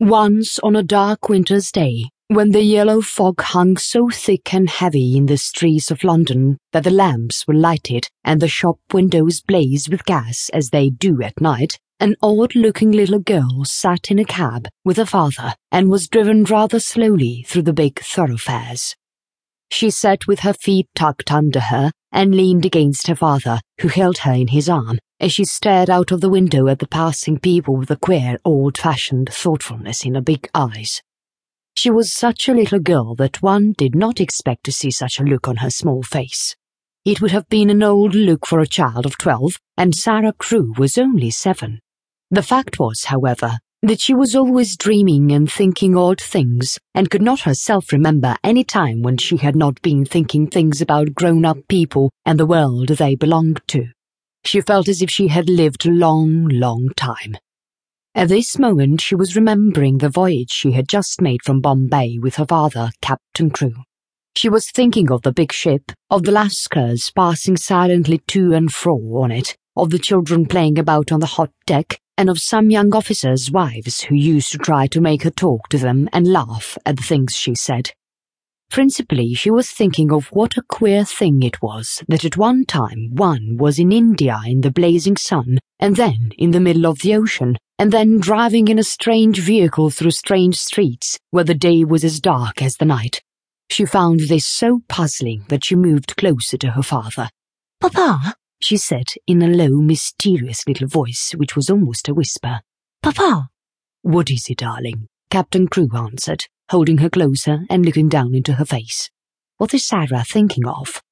Once 0.00 0.58
on 0.58 0.74
a 0.74 0.82
dark 0.82 1.28
winter's 1.28 1.70
day, 1.70 2.04
when 2.26 2.50
the 2.50 2.62
yellow 2.62 3.00
fog 3.00 3.40
hung 3.40 3.76
so 3.76 4.08
thick 4.10 4.52
and 4.52 4.68
heavy 4.68 5.16
in 5.16 5.26
the 5.26 5.38
streets 5.38 5.88
of 5.88 6.02
London 6.02 6.58
that 6.72 6.82
the 6.82 6.90
lamps 6.90 7.46
were 7.46 7.54
lighted 7.54 8.08
and 8.24 8.40
the 8.40 8.48
shop 8.48 8.76
windows 8.92 9.40
blazed 9.40 9.88
with 9.92 10.04
gas 10.04 10.50
as 10.52 10.70
they 10.70 10.90
do 10.90 11.22
at 11.22 11.40
night, 11.40 11.78
an 12.00 12.16
odd 12.20 12.56
looking 12.56 12.90
little 12.90 13.20
girl 13.20 13.64
sat 13.64 14.10
in 14.10 14.18
a 14.18 14.24
cab 14.24 14.66
with 14.84 14.96
her 14.96 15.06
father 15.06 15.54
and 15.70 15.88
was 15.88 16.08
driven 16.08 16.42
rather 16.42 16.80
slowly 16.80 17.44
through 17.46 17.62
the 17.62 17.72
big 17.72 18.00
thoroughfares. 18.00 18.96
She 19.70 19.90
sat 19.90 20.26
with 20.26 20.40
her 20.40 20.54
feet 20.54 20.88
tucked 20.96 21.30
under 21.30 21.60
her 21.60 21.92
and 22.10 22.34
leaned 22.34 22.64
against 22.64 23.06
her 23.06 23.14
father, 23.14 23.60
who 23.80 23.86
held 23.86 24.18
her 24.18 24.32
in 24.32 24.48
his 24.48 24.68
arm 24.68 24.98
as 25.24 25.32
she 25.32 25.44
stared 25.46 25.88
out 25.88 26.12
of 26.12 26.20
the 26.20 26.28
window 26.28 26.68
at 26.68 26.80
the 26.80 26.86
passing 26.86 27.38
people 27.38 27.74
with 27.76 27.90
a 27.90 27.96
queer, 27.96 28.38
old 28.44 28.76
fashioned 28.76 29.30
thoughtfulness 29.32 30.04
in 30.04 30.14
her 30.14 30.20
big 30.20 30.46
eyes. 30.52 31.00
She 31.74 31.88
was 31.88 32.12
such 32.12 32.46
a 32.46 32.52
little 32.52 32.78
girl 32.78 33.14
that 33.14 33.40
one 33.40 33.72
did 33.78 33.94
not 33.94 34.20
expect 34.20 34.64
to 34.64 34.72
see 34.72 34.90
such 34.90 35.18
a 35.18 35.22
look 35.24 35.48
on 35.48 35.56
her 35.56 35.70
small 35.70 36.02
face. 36.02 36.54
It 37.06 37.22
would 37.22 37.30
have 37.30 37.48
been 37.48 37.70
an 37.70 37.82
old 37.82 38.14
look 38.14 38.44
for 38.44 38.60
a 38.60 38.66
child 38.66 39.06
of 39.06 39.16
twelve, 39.16 39.58
and 39.78 39.94
Sarah 39.94 40.34
Crewe 40.34 40.74
was 40.76 40.98
only 40.98 41.30
seven. 41.30 41.80
The 42.30 42.42
fact 42.42 42.78
was, 42.78 43.04
however, 43.04 43.56
that 43.80 44.02
she 44.02 44.12
was 44.12 44.36
always 44.36 44.76
dreaming 44.76 45.32
and 45.32 45.50
thinking 45.50 45.96
odd 45.96 46.20
things, 46.20 46.78
and 46.94 47.08
could 47.08 47.22
not 47.22 47.40
herself 47.40 47.92
remember 47.92 48.36
any 48.44 48.62
time 48.62 49.00
when 49.00 49.16
she 49.16 49.38
had 49.38 49.56
not 49.56 49.80
been 49.80 50.04
thinking 50.04 50.48
things 50.48 50.82
about 50.82 51.14
grown 51.14 51.46
up 51.46 51.56
people 51.66 52.10
and 52.26 52.38
the 52.38 52.44
world 52.44 52.88
they 52.88 53.14
belonged 53.14 53.62
to. 53.68 53.86
She 54.46 54.60
felt 54.60 54.88
as 54.88 55.02
if 55.02 55.10
she 55.10 55.28
had 55.28 55.48
lived 55.48 55.86
a 55.86 55.90
long, 55.90 56.48
long 56.48 56.90
time. 56.96 57.36
At 58.14 58.28
this 58.28 58.58
moment, 58.58 59.00
she 59.00 59.14
was 59.14 59.34
remembering 59.34 59.98
the 59.98 60.08
voyage 60.08 60.50
she 60.50 60.72
had 60.72 60.88
just 60.88 61.20
made 61.20 61.42
from 61.42 61.60
Bombay 61.60 62.18
with 62.20 62.36
her 62.36 62.46
father, 62.46 62.90
Captain 63.00 63.50
Crewe. 63.50 63.82
She 64.36 64.48
was 64.48 64.70
thinking 64.70 65.10
of 65.10 65.22
the 65.22 65.32
big 65.32 65.52
ship, 65.52 65.92
of 66.10 66.24
the 66.24 66.32
Lascars 66.32 67.12
passing 67.14 67.56
silently 67.56 68.18
to 68.28 68.52
and 68.52 68.72
fro 68.72 68.96
on 69.22 69.30
it, 69.30 69.56
of 69.76 69.90
the 69.90 69.98
children 69.98 70.46
playing 70.46 70.78
about 70.78 71.10
on 71.10 71.20
the 71.20 71.26
hot 71.26 71.50
deck, 71.66 71.98
and 72.16 72.28
of 72.30 72.38
some 72.38 72.70
young 72.70 72.94
officers' 72.94 73.50
wives 73.50 74.02
who 74.02 74.14
used 74.14 74.52
to 74.52 74.58
try 74.58 74.86
to 74.88 75.00
make 75.00 75.22
her 75.22 75.30
talk 75.30 75.68
to 75.70 75.78
them 75.78 76.08
and 76.12 76.32
laugh 76.32 76.78
at 76.86 76.96
the 76.96 77.02
things 77.02 77.34
she 77.34 77.54
said. 77.54 77.90
Principally, 78.70 79.34
she 79.34 79.50
was 79.50 79.70
thinking 79.70 80.10
of 80.12 80.26
what 80.28 80.56
a 80.56 80.62
queer 80.62 81.04
thing 81.04 81.42
it 81.42 81.62
was 81.62 82.02
that 82.08 82.24
at 82.24 82.36
one 82.36 82.64
time 82.64 83.10
one 83.12 83.56
was 83.56 83.78
in 83.78 83.92
India 83.92 84.40
in 84.46 84.62
the 84.62 84.70
blazing 84.70 85.16
sun, 85.16 85.58
and 85.78 85.96
then 85.96 86.30
in 86.38 86.50
the 86.50 86.60
middle 86.60 86.86
of 86.86 86.98
the 87.00 87.14
ocean, 87.14 87.56
and 87.78 87.92
then 87.92 88.18
driving 88.18 88.68
in 88.68 88.78
a 88.78 88.84
strange 88.84 89.40
vehicle 89.40 89.90
through 89.90 90.10
strange 90.10 90.56
streets 90.56 91.18
where 91.30 91.44
the 91.44 91.54
day 91.54 91.84
was 91.84 92.04
as 92.04 92.20
dark 92.20 92.62
as 92.62 92.76
the 92.76 92.84
night. 92.84 93.22
She 93.70 93.84
found 93.84 94.20
this 94.28 94.46
so 94.46 94.80
puzzling 94.88 95.44
that 95.48 95.64
she 95.64 95.74
moved 95.74 96.16
closer 96.16 96.56
to 96.58 96.72
her 96.72 96.82
father. 96.82 97.28
Papa, 97.80 98.34
she 98.60 98.76
said 98.76 99.06
in 99.26 99.42
a 99.42 99.48
low, 99.48 99.80
mysterious 99.80 100.66
little 100.66 100.88
voice 100.88 101.32
which 101.36 101.56
was 101.56 101.70
almost 101.70 102.08
a 102.08 102.14
whisper. 102.14 102.60
Papa! 103.02 103.48
What 104.02 104.30
is 104.30 104.46
it, 104.48 104.58
darling? 104.58 105.08
Captain 105.30 105.66
Crewe 105.66 105.90
answered 105.94 106.44
holding 106.70 106.98
her 106.98 107.10
closer 107.10 107.60
and 107.68 107.84
looking 107.84 108.08
down 108.08 108.34
into 108.34 108.54
her 108.54 108.64
face. 108.64 109.10
What 109.58 109.74
is 109.74 109.84
Sarah 109.84 110.24
thinking 110.24 110.66
of? 110.66 111.02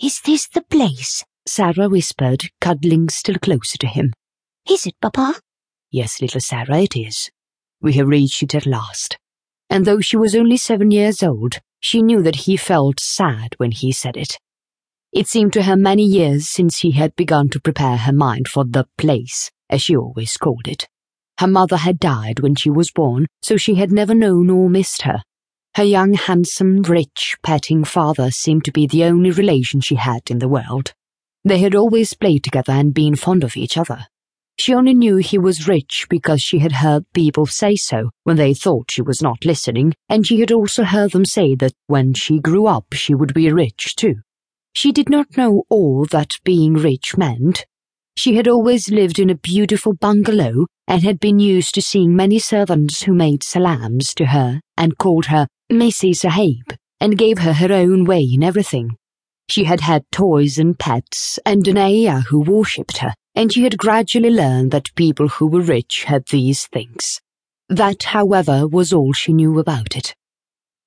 Is 0.00 0.20
this 0.20 0.48
the 0.48 0.62
place? 0.62 1.24
Sarah 1.46 1.88
whispered, 1.88 2.44
cuddling 2.60 3.08
still 3.08 3.36
closer 3.36 3.78
to 3.78 3.86
him. 3.86 4.12
Is 4.68 4.86
it, 4.86 4.94
Papa? 5.00 5.40
Yes, 5.90 6.20
little 6.20 6.40
Sarah, 6.40 6.80
it 6.80 6.96
is. 6.96 7.30
We 7.80 7.94
have 7.94 8.08
reached 8.08 8.42
it 8.42 8.54
at 8.54 8.66
last. 8.66 9.18
And 9.68 9.84
though 9.84 10.00
she 10.00 10.16
was 10.16 10.34
only 10.34 10.56
seven 10.56 10.90
years 10.90 11.22
old, 11.22 11.60
she 11.80 12.02
knew 12.02 12.22
that 12.22 12.36
he 12.36 12.56
felt 12.56 13.00
sad 13.00 13.54
when 13.56 13.72
he 13.72 13.92
said 13.92 14.16
it. 14.16 14.38
It 15.12 15.26
seemed 15.26 15.52
to 15.54 15.64
her 15.64 15.76
many 15.76 16.04
years 16.04 16.48
since 16.48 16.78
he 16.78 16.92
had 16.92 17.16
begun 17.16 17.48
to 17.50 17.60
prepare 17.60 17.96
her 17.96 18.12
mind 18.12 18.48
for 18.48 18.64
the 18.64 18.86
place, 18.96 19.50
as 19.68 19.82
she 19.82 19.96
always 19.96 20.36
called 20.36 20.68
it. 20.68 20.88
Her 21.40 21.46
mother 21.46 21.78
had 21.78 21.98
died 21.98 22.40
when 22.40 22.54
she 22.54 22.68
was 22.68 22.90
born, 22.90 23.26
so 23.40 23.56
she 23.56 23.76
had 23.76 23.90
never 23.90 24.14
known 24.14 24.50
or 24.50 24.68
missed 24.68 25.00
her. 25.02 25.22
Her 25.74 25.84
young, 25.84 26.12
handsome, 26.12 26.82
rich, 26.82 27.38
petting 27.42 27.84
father 27.84 28.30
seemed 28.30 28.66
to 28.66 28.72
be 28.72 28.86
the 28.86 29.04
only 29.04 29.30
relation 29.30 29.80
she 29.80 29.94
had 29.94 30.20
in 30.28 30.38
the 30.38 30.50
world. 30.50 30.92
They 31.42 31.60
had 31.60 31.74
always 31.74 32.12
played 32.12 32.44
together 32.44 32.74
and 32.74 32.92
been 32.92 33.16
fond 33.16 33.42
of 33.42 33.56
each 33.56 33.78
other. 33.78 34.06
She 34.58 34.74
only 34.74 34.92
knew 34.92 35.16
he 35.16 35.38
was 35.38 35.66
rich 35.66 36.06
because 36.10 36.42
she 36.42 36.58
had 36.58 36.72
heard 36.72 37.10
people 37.14 37.46
say 37.46 37.74
so 37.74 38.10
when 38.24 38.36
they 38.36 38.52
thought 38.52 38.90
she 38.90 39.00
was 39.00 39.22
not 39.22 39.46
listening, 39.46 39.94
and 40.10 40.26
she 40.26 40.40
had 40.40 40.52
also 40.52 40.84
heard 40.84 41.12
them 41.12 41.24
say 41.24 41.54
that 41.54 41.72
when 41.86 42.12
she 42.12 42.38
grew 42.38 42.66
up 42.66 42.92
she 42.92 43.14
would 43.14 43.32
be 43.32 43.50
rich 43.50 43.96
too. 43.96 44.16
She 44.74 44.92
did 44.92 45.08
not 45.08 45.38
know 45.38 45.64
all 45.70 46.04
that 46.10 46.32
being 46.44 46.74
rich 46.74 47.16
meant, 47.16 47.64
she 48.20 48.34
had 48.34 48.46
always 48.46 48.90
lived 48.90 49.18
in 49.18 49.30
a 49.30 49.34
beautiful 49.34 49.94
bungalow 49.94 50.66
and 50.86 51.02
had 51.02 51.18
been 51.18 51.38
used 51.38 51.74
to 51.74 51.80
seeing 51.80 52.14
many 52.14 52.38
servants 52.38 53.04
who 53.04 53.14
made 53.14 53.42
salams 53.42 54.12
to 54.12 54.26
her 54.26 54.60
and 54.76 54.98
called 54.98 55.24
her 55.24 55.46
Missy 55.70 56.12
Sahib 56.12 56.76
and 57.00 57.16
gave 57.16 57.38
her 57.38 57.54
her 57.54 57.72
own 57.72 58.04
way 58.04 58.20
in 58.20 58.42
everything. 58.42 58.90
She 59.48 59.64
had 59.64 59.80
had 59.80 60.04
toys 60.12 60.58
and 60.58 60.78
pets 60.78 61.38
and 61.46 61.66
an 61.66 61.78
ayah 61.78 62.20
who 62.28 62.40
worshipped 62.40 62.98
her, 62.98 63.14
and 63.34 63.50
she 63.50 63.62
had 63.62 63.78
gradually 63.78 64.28
learned 64.28 64.70
that 64.72 64.94
people 64.96 65.28
who 65.28 65.46
were 65.46 65.62
rich 65.62 66.04
had 66.04 66.26
these 66.26 66.66
things. 66.66 67.22
That, 67.70 68.02
however, 68.02 68.68
was 68.68 68.92
all 68.92 69.14
she 69.14 69.32
knew 69.32 69.58
about 69.58 69.96
it. 69.96 70.14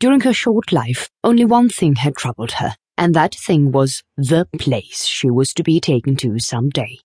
During 0.00 0.22
her 0.22 0.32
short 0.32 0.72
life, 0.72 1.08
only 1.22 1.44
one 1.44 1.68
thing 1.68 1.94
had 1.94 2.16
troubled 2.16 2.52
her, 2.52 2.74
and 2.98 3.14
that 3.14 3.36
thing 3.36 3.70
was 3.70 4.02
the 4.16 4.48
place 4.58 5.06
she 5.06 5.30
was 5.30 5.54
to 5.54 5.62
be 5.62 5.78
taken 5.78 6.16
to 6.16 6.40
some 6.40 6.70
day. 6.70 6.98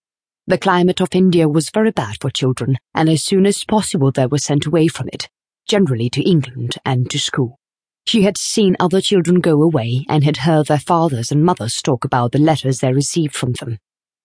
The 0.48 0.60
climate 0.60 1.02
of 1.02 1.16
India 1.16 1.50
was 1.50 1.72
very 1.72 1.90
bad 1.90 2.18
for 2.22 2.30
children, 2.30 2.78
and 2.94 3.10
as 3.10 3.24
soon 3.24 3.48
as 3.48 3.64
possible 3.64 4.12
they 4.12 4.28
were 4.28 4.38
sent 4.38 4.68
away 4.68 4.88
from 4.88 5.08
it, 5.12 5.28
generally 5.68 6.08
to 6.12 6.22
England 6.22 6.76
and 6.86 7.10
to 7.10 7.18
school. 7.18 7.58
She 8.06 8.22
had 8.22 8.38
seen 8.38 8.78
other 8.80 9.02
children 9.02 9.40
go 9.40 9.64
away 9.64 10.06
and 10.08 10.24
had 10.24 10.38
heard 10.38 10.68
their 10.68 10.78
fathers 10.78 11.32
and 11.32 11.44
mothers 11.44 11.82
talk 11.82 12.06
about 12.06 12.32
the 12.32 12.38
letters 12.38 12.78
they 12.78 12.94
received 12.94 13.34
from 13.34 13.54
them. 13.54 13.80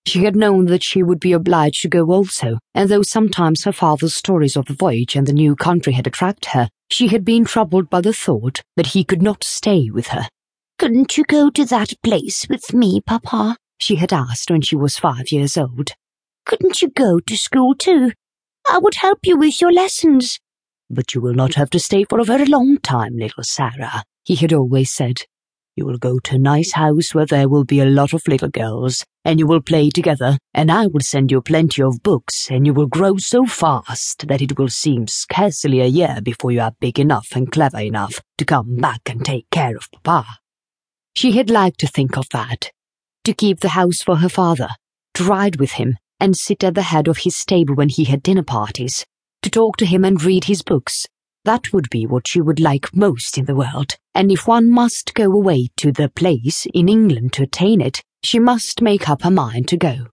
She 0.07 0.25
had 0.25 0.37
known 0.37 0.67
that 0.67 0.85
she 0.85 1.03
would 1.03 1.21
be 1.21 1.33
obliged 1.33 1.81
to 1.83 1.89
go 1.89 2.13
also, 2.13 2.59
and 2.75 2.91
though 2.91 3.03
sometimes 3.03 3.65
her 3.65 3.73
father's 3.73 4.15
stories 4.15 4.59
of 4.59 4.67
the 4.67 4.75
voyage 4.75 5.17
and 5.17 5.27
the 5.27 5.33
new 5.33 5.57
country 5.57 5.95
had 5.95 6.07
attracted 6.07 6.51
her, 6.51 6.69
she 6.91 7.09
had 7.09 7.25
been 7.25 7.47
troubled 7.47 7.89
by 7.89 8.03
the 8.03 8.13
thought 8.13 8.61
that 8.77 8.89
he 8.89 9.05
could 9.05 9.23
not 9.23 9.43
stay 9.43 9.89
with 9.91 10.09
her. 10.09 10.29
Couldn't 10.79 11.17
you 11.17 11.25
go 11.25 11.49
to 11.49 11.65
that 11.65 11.95
place 12.03 12.47
with 12.51 12.75
me, 12.75 13.01
Papa? 13.01 13.57
she 13.79 13.97
had 13.97 14.13
asked 14.13 14.51
when 14.51 14.61
she 14.61 14.77
was 14.77 14.99
five 14.99 15.33
years 15.33 15.57
old. 15.57 15.93
Couldn't 16.47 16.83
you 16.83 16.91
go 16.91 17.19
to 17.21 17.37
school 17.37 17.75
too? 17.75 18.13
I 18.69 18.79
would 18.79 18.97
help 18.97 19.21
you 19.25 19.37
with 19.37 19.61
your 19.61 19.73
lessons. 19.73 20.39
But 20.89 21.15
you 21.15 21.21
will 21.21 21.35
not 21.35 21.55
have 21.55 21.71
to 21.71 21.79
stay 21.79 22.05
for 22.05 22.19
a 22.21 22.25
very 22.25 22.47
long 22.47 22.79
time, 22.79 23.17
little 23.17 23.45
Sarah, 23.45 24.03
he 24.25 24.35
had 24.35 24.53
always 24.53 24.91
said. 24.91 25.23
You 25.77 25.87
will 25.87 25.99
go 25.99 26.19
to 26.19 26.35
a 26.35 26.39
nice 26.39 26.73
house 26.73 27.15
where 27.15 27.27
there 27.27 27.49
will 27.49 27.65
be 27.65 27.81
a 27.81 27.85
lot 27.87 28.13
of 28.13 28.27
little 28.27 28.49
girls, 28.49 29.05
and 29.25 29.39
you 29.39 29.47
will 29.47 29.61
play 29.61 29.89
together, 29.89 30.37
and 30.53 30.71
I 30.71 30.89
will 30.89 31.01
send 31.01 31.31
you 31.31 31.41
plenty 31.41 31.83
of 31.83 32.03
books, 32.03 32.51
and 32.51 32.67
you 32.67 32.75
will 32.75 32.89
grow 32.89 33.17
so 33.19 33.47
fast 33.47 34.27
that 34.29 34.43
it 34.43 34.59
will 34.59 34.69
seem 34.69 35.07
scarcely 35.07 35.81
a 35.81 35.87
year 35.87 36.19
before 36.23 36.51
you 36.51 36.61
are 36.61 36.73
big 36.81 36.99
enough 36.99 37.29
and 37.35 37.51
clever 37.51 37.79
enough 37.79 38.21
to 38.39 38.45
come 38.45 38.77
back 38.77 39.03
and 39.09 39.25
take 39.25 39.49
care 39.51 39.77
of 39.77 39.89
Papa. 40.03 40.27
She 41.15 41.33
had 41.33 41.49
liked 41.49 41.79
to 41.81 41.87
think 41.87 42.19
of 42.19 42.29
that, 42.31 42.73
to 43.25 43.33
keep 43.33 43.61
the 43.61 43.71
house 43.71 44.03
for 44.03 44.17
her 44.17 44.29
father, 44.29 44.71
to 45.15 45.25
ride 45.25 45.61
with 45.61 45.73
him, 45.73 45.97
and 46.21 46.37
sit 46.37 46.63
at 46.63 46.75
the 46.75 46.83
head 46.83 47.09
of 47.09 47.19
his 47.19 47.45
table 47.45 47.75
when 47.75 47.89
he 47.89 48.05
had 48.05 48.23
dinner 48.23 48.43
parties, 48.43 49.05
to 49.43 49.51
talk 49.51 49.77
to 49.79 49.87
him 49.87 50.05
and 50.05 50.23
read 50.23 50.45
his 50.45 50.63
books. 50.63 51.07
That 51.45 51.73
would 51.73 51.89
be 51.91 52.07
what 52.07 52.29
she 52.29 52.41
would 52.41 52.61
like 52.61 52.95
most 52.95 53.39
in 53.39 53.47
the 53.47 53.55
world, 53.55 53.97
and 54.15 54.31
if 54.31 54.47
one 54.47 54.71
must 54.71 55.15
go 55.15 55.33
away 55.33 55.69
to 55.79 55.91
the 55.91 56.11
place 56.11 56.67
in 56.75 56.89
England 56.89 57.33
to 57.35 57.45
attain 57.45 57.81
it, 57.81 58.03
she 58.23 58.39
must 58.39 58.83
make 58.83 59.09
up 59.09 59.23
her 59.23 59.31
mind 59.31 59.67
to 59.69 59.77
go. 59.79 60.09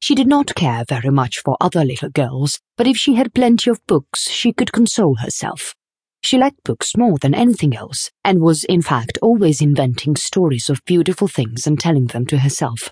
She 0.00 0.14
did 0.14 0.26
not 0.26 0.54
care 0.54 0.84
very 0.88 1.10
much 1.10 1.40
for 1.44 1.58
other 1.60 1.84
little 1.84 2.08
girls, 2.08 2.58
but 2.78 2.86
if 2.86 2.96
she 2.96 3.14
had 3.14 3.34
plenty 3.34 3.68
of 3.68 3.86
books, 3.86 4.30
she 4.30 4.54
could 4.54 4.72
console 4.72 5.16
herself. 5.16 5.74
She 6.22 6.38
liked 6.38 6.64
books 6.64 6.96
more 6.96 7.18
than 7.18 7.34
anything 7.34 7.76
else, 7.76 8.10
and 8.24 8.40
was, 8.40 8.64
in 8.64 8.80
fact, 8.80 9.18
always 9.20 9.60
inventing 9.60 10.16
stories 10.16 10.70
of 10.70 10.84
beautiful 10.86 11.28
things 11.28 11.66
and 11.66 11.78
telling 11.78 12.06
them 12.06 12.24
to 12.26 12.38
herself. 12.38 12.90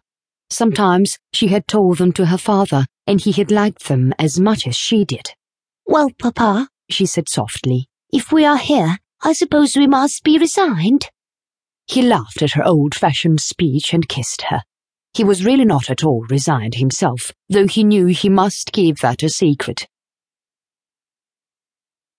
Sometimes 0.50 1.18
she 1.32 1.48
had 1.48 1.68
told 1.68 1.98
them 1.98 2.12
to 2.12 2.26
her 2.26 2.38
father, 2.38 2.86
and 3.06 3.20
he 3.20 3.32
had 3.32 3.50
liked 3.50 3.88
them 3.88 4.12
as 4.18 4.40
much 4.40 4.66
as 4.66 4.76
she 4.76 5.04
did. 5.04 5.30
Well, 5.86 6.10
Papa, 6.18 6.68
she 6.90 7.06
said 7.06 7.28
softly, 7.28 7.88
if 8.12 8.32
we 8.32 8.44
are 8.44 8.58
here, 8.58 8.98
I 9.22 9.32
suppose 9.32 9.76
we 9.76 9.86
must 9.86 10.24
be 10.24 10.38
resigned. 10.38 11.06
He 11.86 12.02
laughed 12.02 12.42
at 12.42 12.52
her 12.52 12.64
old 12.64 12.94
fashioned 12.94 13.40
speech 13.40 13.92
and 13.92 14.08
kissed 14.08 14.42
her. 14.42 14.62
He 15.14 15.24
was 15.24 15.44
really 15.44 15.64
not 15.64 15.90
at 15.90 16.04
all 16.04 16.26
resigned 16.28 16.76
himself, 16.76 17.32
though 17.48 17.66
he 17.66 17.82
knew 17.82 18.06
he 18.06 18.28
must 18.28 18.72
keep 18.72 18.98
that 18.98 19.22
a 19.22 19.28
secret, 19.28 19.86